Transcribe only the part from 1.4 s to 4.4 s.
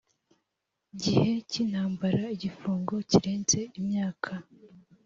cy’intambara igifungo kirenze imyaka